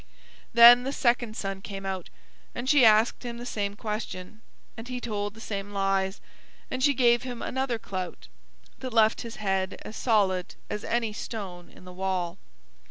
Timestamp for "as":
9.85-9.95, 10.71-10.83